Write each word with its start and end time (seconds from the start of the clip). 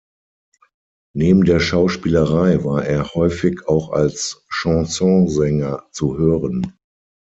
Neben 1.13 1.43
der 1.45 1.59
Schauspielerei 1.59 2.63
war 2.63 2.83
er 2.83 3.13
häufig 3.13 3.67
auch 3.67 3.91
als 3.91 4.43
Chansonsänger 4.49 5.85
zu 5.91 6.17
hören. 6.17 6.75